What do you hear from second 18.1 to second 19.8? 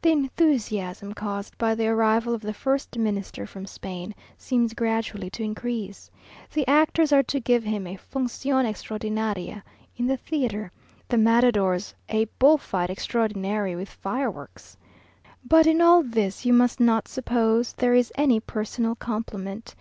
any personal compliment.